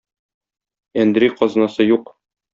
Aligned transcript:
Әндри 1.03 1.31
казнасы 1.43 1.89
юк. 1.91 2.13